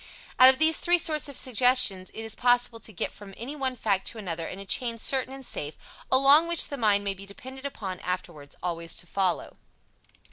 [0.39, 4.07] Out of these three sorts of suggestion it is possible to get from anyone fact
[4.07, 5.75] to another in a chain certain and safe,
[6.11, 9.57] along which the mind may be depended upon afterwards always to follow.